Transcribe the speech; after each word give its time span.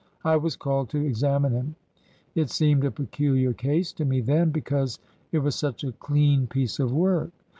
I 0.25 0.35
was 0.35 0.55
called 0.55 0.89
to 0.89 1.05
examine 1.05 1.53
him. 1.53 1.75
It 2.33 2.49
seemed 2.49 2.83
a 2.85 2.89
peculiar 2.89 3.53
case 3.53 3.93
to 3.93 4.03
me 4.03 4.21
then, 4.21 4.49
because 4.49 4.97
it 5.31 5.37
was 5.43 5.53
such 5.53 5.83
a 5.83 5.91
clean 5.91 6.47
piece 6.47 6.79
of 6.79 6.91
work. 6.91 7.29